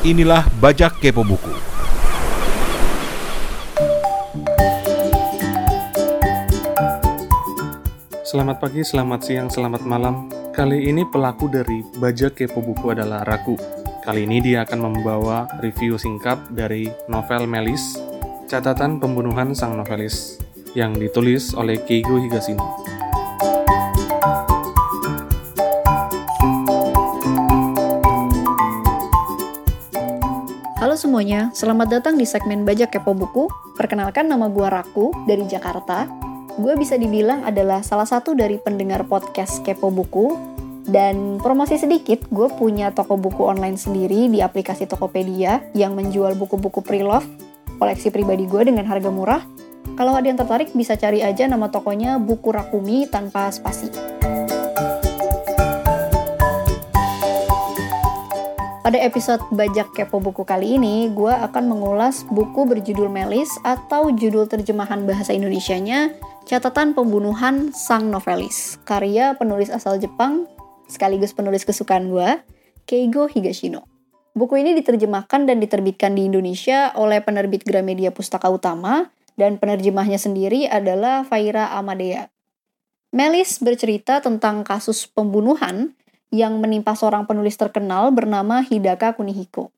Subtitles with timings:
[0.00, 1.52] Inilah Bajak Kepo Buku.
[8.24, 10.32] Selamat pagi, selamat siang, selamat malam.
[10.56, 13.60] Kali ini pelaku dari Bajak Kepo Buku adalah Raku.
[14.00, 18.00] Kali ini dia akan membawa review singkat dari novel Melis,
[18.48, 20.40] Catatan Pembunuhan Sang Novelis,
[20.72, 22.64] yang ditulis oleh Keigo Higashino.
[31.10, 33.50] Semuanya, selamat datang di segmen Bajak Kepo Buku.
[33.74, 36.06] Perkenalkan nama gue Raku dari Jakarta.
[36.54, 40.38] Gue bisa dibilang adalah salah satu dari pendengar podcast Kepo Buku.
[40.86, 46.78] Dan promosi sedikit, gue punya toko buku online sendiri di aplikasi Tokopedia yang menjual buku-buku
[46.78, 47.26] pre-love,
[47.82, 49.42] koleksi pribadi gue dengan harga murah.
[49.98, 53.90] Kalau ada yang tertarik bisa cari aja nama tokonya Buku Rakumi tanpa spasi.
[58.80, 64.48] Pada episode Bajak Kepo Buku kali ini, gue akan mengulas buku berjudul Melis atau judul
[64.48, 66.16] terjemahan bahasa Indonesianya
[66.48, 70.48] Catatan Pembunuhan Sang Novelis, karya penulis asal Jepang,
[70.88, 72.40] sekaligus penulis kesukaan gue,
[72.88, 73.84] Keigo Higashino.
[74.32, 80.64] Buku ini diterjemahkan dan diterbitkan di Indonesia oleh penerbit Gramedia Pustaka Utama, dan penerjemahnya sendiri
[80.64, 82.32] adalah Faira Amadea.
[83.12, 85.92] Melis bercerita tentang kasus pembunuhan
[86.30, 89.74] yang menimpa seorang penulis terkenal bernama Hidaka Kunihiko.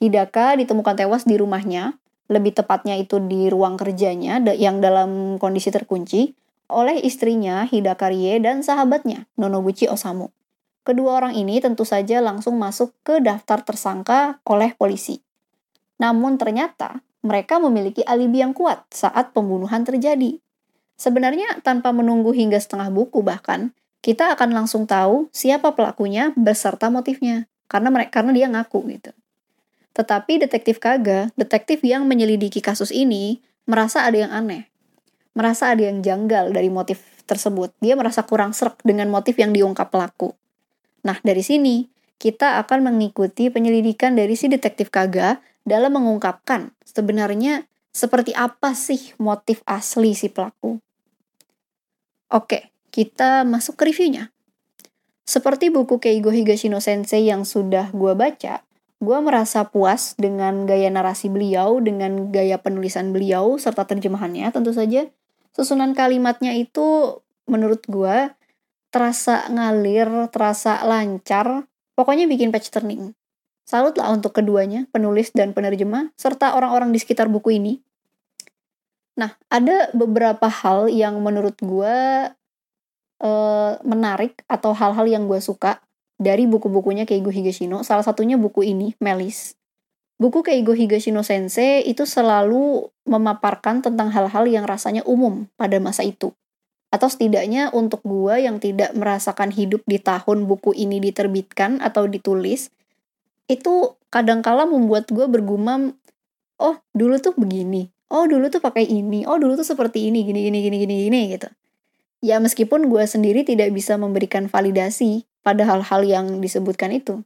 [0.00, 2.00] Hidaka ditemukan tewas di rumahnya,
[2.32, 6.32] lebih tepatnya itu di ruang kerjanya yang dalam kondisi terkunci,
[6.72, 10.32] oleh istrinya Hidaka Rie dan sahabatnya Nonobuchi Osamu.
[10.80, 15.20] Kedua orang ini tentu saja langsung masuk ke daftar tersangka oleh polisi.
[16.00, 20.40] Namun ternyata mereka memiliki alibi yang kuat saat pembunuhan terjadi.
[20.96, 27.48] Sebenarnya tanpa menunggu hingga setengah buku bahkan, kita akan langsung tahu siapa pelakunya beserta motifnya
[27.68, 29.12] karena mereka karena dia ngaku gitu.
[29.92, 34.70] Tetapi detektif Kaga, detektif yang menyelidiki kasus ini, merasa ada yang aneh.
[35.36, 37.70] Merasa ada yang janggal dari motif tersebut.
[37.78, 40.34] Dia merasa kurang serak dengan motif yang diungkap pelaku.
[41.06, 41.86] Nah, dari sini
[42.20, 49.62] kita akan mengikuti penyelidikan dari si detektif Kaga dalam mengungkapkan sebenarnya seperti apa sih motif
[49.66, 50.78] asli si pelaku.
[52.30, 54.34] Oke, kita masuk ke reviewnya.
[55.24, 58.66] Seperti buku Keigo Higashino Sensei yang sudah gue baca,
[59.00, 65.06] gue merasa puas dengan gaya narasi beliau, dengan gaya penulisan beliau, serta terjemahannya tentu saja.
[65.54, 68.34] Susunan kalimatnya itu menurut gue
[68.90, 71.64] terasa ngalir, terasa lancar,
[71.94, 73.14] pokoknya bikin page turning.
[73.62, 77.78] Salut lah untuk keduanya, penulis dan penerjemah, serta orang-orang di sekitar buku ini.
[79.14, 81.96] Nah, ada beberapa hal yang menurut gue
[83.20, 85.80] uh, menarik atau hal-hal yang gue suka
[86.20, 87.80] dari buku-bukunya Keigo Higashino.
[87.80, 89.56] Salah satunya buku ini, Melis.
[90.20, 96.36] Buku Keigo Higashino Sensei itu selalu memaparkan tentang hal-hal yang rasanya umum pada masa itu.
[96.92, 102.68] Atau setidaknya untuk gue yang tidak merasakan hidup di tahun buku ini diterbitkan atau ditulis,
[103.48, 105.96] itu kadangkala membuat gue bergumam,
[106.60, 110.50] oh dulu tuh begini, oh dulu tuh pakai ini, oh dulu tuh seperti ini, gini,
[110.50, 111.48] gini, gini, gini, gini, gitu.
[112.20, 117.24] Ya meskipun gue sendiri tidak bisa memberikan validasi pada hal-hal yang disebutkan itu.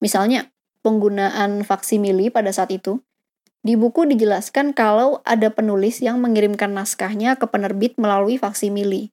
[0.00, 0.52] Misalnya,
[0.84, 3.00] penggunaan faksimili pada saat itu.
[3.60, 9.12] Di buku dijelaskan kalau ada penulis yang mengirimkan naskahnya ke penerbit melalui faksimili.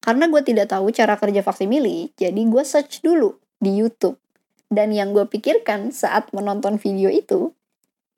[0.00, 4.16] Karena gue tidak tahu cara kerja faksimili, jadi gue search dulu di YouTube.
[4.72, 7.52] Dan yang gue pikirkan saat menonton video itu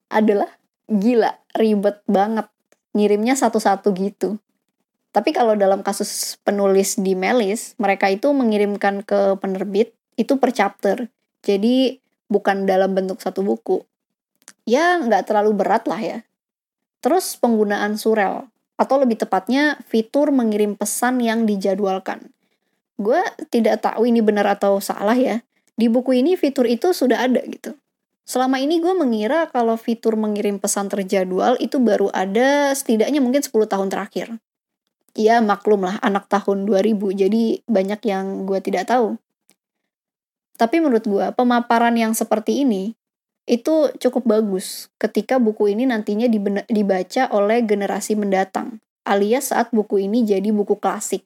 [0.07, 0.49] adalah
[0.87, 2.47] gila, ribet banget.
[2.95, 4.39] Ngirimnya satu-satu gitu.
[5.15, 11.07] Tapi kalau dalam kasus penulis di Melis, mereka itu mengirimkan ke penerbit itu per chapter.
[11.47, 13.87] Jadi bukan dalam bentuk satu buku.
[14.67, 16.19] Ya nggak terlalu berat lah ya.
[16.99, 22.35] Terus penggunaan surel, atau lebih tepatnya fitur mengirim pesan yang dijadwalkan.
[22.99, 23.23] Gue
[23.55, 25.47] tidak tahu ini benar atau salah ya.
[25.79, 27.79] Di buku ini fitur itu sudah ada gitu.
[28.27, 33.53] Selama ini gue mengira kalau fitur mengirim pesan terjadwal itu baru ada setidaknya mungkin 10
[33.69, 34.43] tahun terakhir
[35.15, 39.17] ya maklum lah anak tahun 2000 jadi banyak yang gue tidak tahu.
[40.55, 42.95] Tapi menurut gue pemaparan yang seperti ini
[43.45, 46.27] itu cukup bagus ketika buku ini nantinya
[46.71, 51.23] dibaca oleh generasi mendatang alias saat buku ini jadi buku klasik.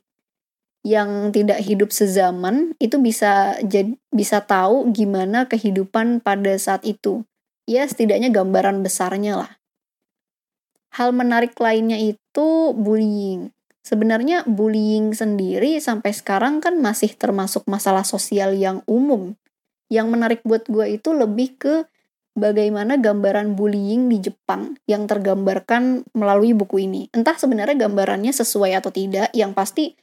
[0.86, 7.26] Yang tidak hidup sezaman itu bisa jadi bisa tahu gimana kehidupan pada saat itu.
[7.68, 9.52] Ya setidaknya gambaran besarnya lah.
[10.94, 13.52] Hal menarik lainnya itu bullying
[13.88, 19.32] Sebenarnya bullying sendiri sampai sekarang kan masih termasuk masalah sosial yang umum.
[19.88, 21.88] Yang menarik buat gue itu lebih ke
[22.36, 27.08] bagaimana gambaran bullying di Jepang yang tergambarkan melalui buku ini.
[27.16, 29.96] Entah sebenarnya gambarannya sesuai atau tidak, yang pasti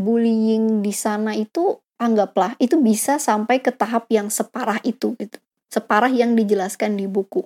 [0.00, 5.36] bullying di sana itu anggaplah itu bisa sampai ke tahap yang separah itu gitu.
[5.68, 7.44] Separah yang dijelaskan di buku.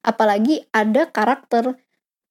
[0.00, 1.76] Apalagi ada karakter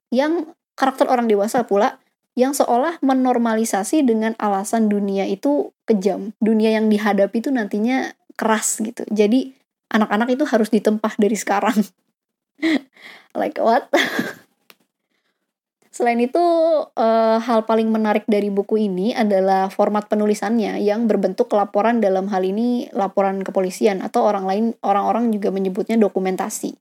[0.10, 2.02] yang karakter orang dewasa pula
[2.38, 6.38] yang seolah menormalisasi dengan alasan dunia itu kejam.
[6.38, 9.02] Dunia yang dihadapi itu nantinya keras gitu.
[9.10, 9.58] Jadi
[9.90, 11.82] anak-anak itu harus ditempah dari sekarang.
[13.40, 13.90] like what?
[15.98, 16.38] Selain itu,
[16.94, 22.46] uh, hal paling menarik dari buku ini adalah format penulisannya yang berbentuk laporan dalam hal
[22.46, 26.78] ini laporan kepolisian atau orang lain orang-orang juga menyebutnya dokumentasi.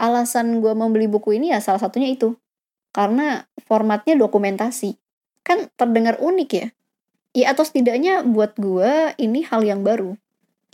[0.00, 2.32] Alasan gue membeli buku ini ya salah satunya itu.
[2.96, 4.96] Karena formatnya dokumentasi.
[5.44, 6.66] Kan terdengar unik ya.
[7.36, 10.16] Ya atau setidaknya buat gue ini hal yang baru.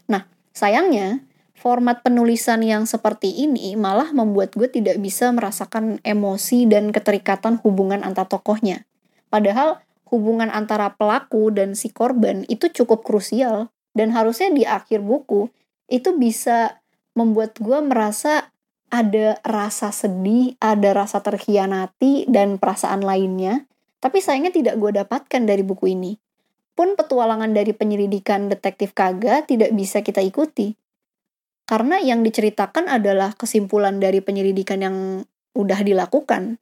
[0.06, 1.26] Nah, sayangnya
[1.58, 8.06] format penulisan yang seperti ini malah membuat gue tidak bisa merasakan emosi dan keterikatan hubungan
[8.06, 8.86] antar tokohnya.
[9.26, 15.50] Padahal hubungan antara pelaku dan si korban itu cukup krusial dan harusnya di akhir buku
[15.90, 16.78] itu bisa
[17.18, 18.51] membuat gue merasa
[18.92, 23.64] ada rasa sedih, ada rasa terkhianati dan perasaan lainnya.
[24.04, 26.20] Tapi sayangnya tidak gue dapatkan dari buku ini.
[26.76, 30.76] Pun petualangan dari penyelidikan detektif Kaga tidak bisa kita ikuti
[31.72, 34.96] karena yang diceritakan adalah kesimpulan dari penyelidikan yang
[35.56, 36.58] udah dilakukan.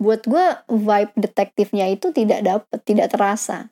[0.00, 3.70] Buat gue vibe detektifnya itu tidak dapet, tidak terasa.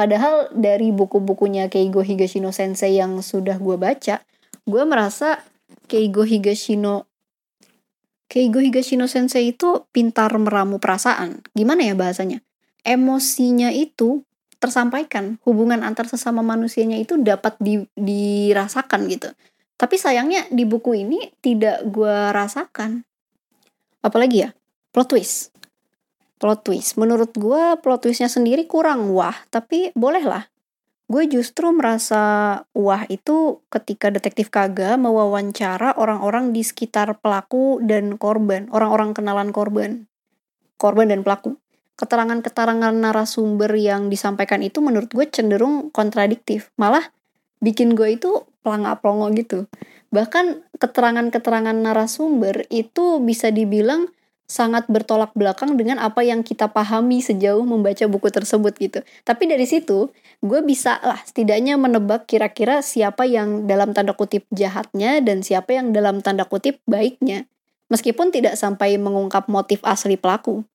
[0.00, 4.24] Padahal dari buku-bukunya Keigo Higashino Sensei yang sudah gue baca,
[4.64, 5.44] gue merasa
[5.84, 7.09] Keigo Higashino
[8.30, 11.42] Keigo Higashino Sensei itu pintar meramu perasaan.
[11.50, 12.46] Gimana ya bahasanya?
[12.86, 14.22] Emosinya itu
[14.62, 15.42] tersampaikan.
[15.42, 19.34] Hubungan antar sesama manusianya itu dapat di, dirasakan gitu.
[19.74, 23.02] Tapi sayangnya di buku ini tidak gue rasakan.
[24.06, 24.54] Apalagi ya,
[24.94, 25.50] plot twist.
[26.38, 26.94] Plot twist.
[27.02, 30.46] Menurut gue plot twistnya sendiri kurang wah, tapi bolehlah.
[31.10, 32.22] Gue justru merasa
[32.70, 40.06] wah itu ketika detektif Kaga mewawancara orang-orang di sekitar pelaku dan korban, orang-orang kenalan korban.
[40.78, 41.58] Korban dan pelaku.
[41.98, 46.70] Keterangan-keterangan narasumber yang disampaikan itu menurut gue cenderung kontradiktif.
[46.78, 47.10] Malah
[47.58, 49.58] bikin gue itu pelangak-pelongo gitu.
[50.14, 54.14] Bahkan keterangan-keterangan narasumber itu bisa dibilang
[54.50, 58.98] sangat bertolak belakang dengan apa yang kita pahami sejauh membaca buku tersebut gitu.
[59.22, 60.10] Tapi dari situ,
[60.42, 65.94] gue bisa lah setidaknya menebak kira-kira siapa yang dalam tanda kutip jahatnya dan siapa yang
[65.94, 67.46] dalam tanda kutip baiknya.
[67.94, 70.66] Meskipun tidak sampai mengungkap motif asli pelaku.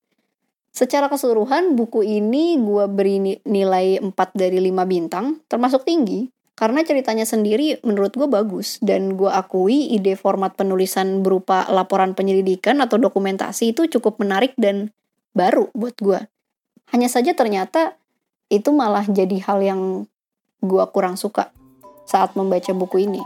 [0.71, 7.27] Secara keseluruhan, buku ini gue beri nilai 4 dari 5 bintang, termasuk tinggi, karena ceritanya
[7.27, 13.75] sendiri menurut gue bagus dan gue akui ide format penulisan berupa laporan penyelidikan atau dokumentasi
[13.75, 14.95] itu cukup menarik dan
[15.35, 16.31] baru buat gue.
[16.95, 17.99] Hanya saja ternyata
[18.47, 19.81] itu malah jadi hal yang
[20.63, 21.51] gue kurang suka
[22.07, 23.21] saat membaca buku ini.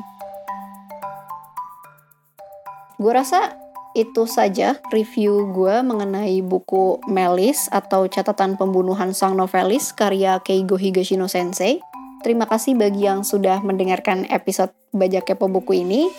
[2.98, 3.56] Gue rasa
[3.94, 11.30] itu saja review gue mengenai buku Melis atau catatan pembunuhan sang novelis karya Keigo Higashino
[11.30, 11.82] Sensei.
[12.20, 16.12] Terima kasih bagi yang sudah mendengarkan episode Bajak Kepo Buku ini.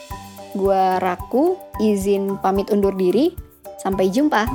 [0.57, 3.37] Gua Raku, izin pamit undur diri.
[3.77, 4.49] Sampai jumpa.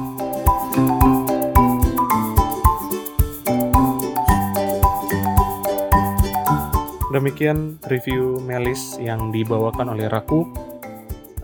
[7.14, 10.50] Demikian review Melis yang dibawakan oleh Raku.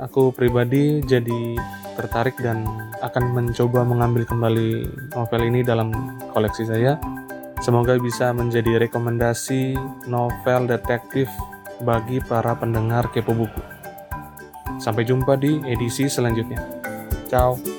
[0.01, 1.61] Aku pribadi jadi
[1.93, 2.65] tertarik dan
[3.05, 4.69] akan mencoba mengambil kembali
[5.13, 5.93] novel ini dalam
[6.33, 6.97] koleksi saya.
[7.61, 9.77] Semoga bisa menjadi rekomendasi
[10.09, 11.29] novel detektif
[11.85, 13.61] bagi para pendengar kepo buku.
[14.81, 16.57] Sampai jumpa di edisi selanjutnya.
[17.29, 17.70] Ciao.